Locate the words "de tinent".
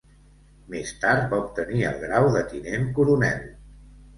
2.39-2.89